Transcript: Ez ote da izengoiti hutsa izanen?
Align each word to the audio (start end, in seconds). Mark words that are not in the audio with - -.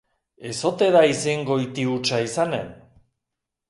Ez 0.51 0.55
ote 0.69 0.87
da 0.95 1.03
izengoiti 1.11 1.87
hutsa 1.93 2.25
izanen? 2.33 2.77